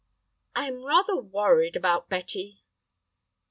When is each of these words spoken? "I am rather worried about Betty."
"I 0.55 0.65
am 0.65 0.83
rather 0.83 1.15
worried 1.15 1.75
about 1.75 2.09
Betty." 2.09 2.63